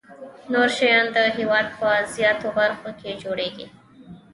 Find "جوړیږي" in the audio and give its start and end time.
3.23-3.67